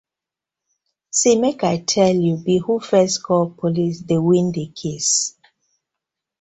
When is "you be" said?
2.15-2.57